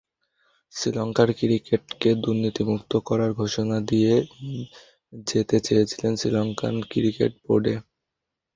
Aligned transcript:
শ্রীলঙ্কার 0.73 1.29
ক্রিকেটকে 1.37 2.09
দুর্নীতিমুক্ত 2.23 2.91
করার 3.07 3.31
ঘোষণা 3.33 3.77
দিয়ে 3.89 4.13
যেতে 5.27 5.57
চেয়েছিলেন 5.65 6.13
শ্রীলঙ্কান 6.15 6.75
ক্রিকেট 6.91 7.33
বোর্ডে। 7.45 7.75